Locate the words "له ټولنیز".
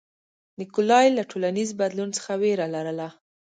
1.17-1.69